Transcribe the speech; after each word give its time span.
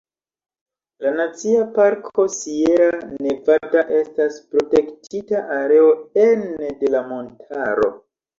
La 1.05 1.09
Nacia 1.17 1.65
Parko 1.75 2.25
Sierra 2.35 3.01
Nevada 3.25 3.83
estas 3.99 4.41
protektita 4.55 5.43
areo 5.59 5.93
ene 6.25 6.73
de 6.83 6.91
la 6.97 7.05
montaro. 7.13 7.93